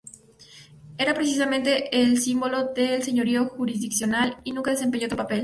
[0.97, 5.39] Era precisamente el símbolo de señorío jurisdiccional, y nunca desempeñó otro papel.